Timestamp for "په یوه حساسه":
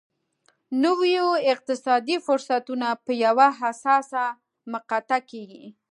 3.05-4.23